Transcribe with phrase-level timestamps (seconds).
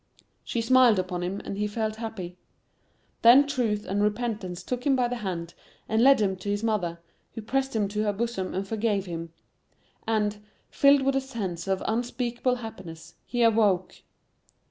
[0.43, 2.35] She smiled upon him and he felt happy.
[3.21, 5.53] Then Truth and Repentance took him by the hand
[5.87, 6.99] and led him to his mother,
[7.35, 10.37] who pressed him to her bosom and forgave him,—and,
[10.71, 13.97] filled with a sense of unspeakable happiness, he awoke!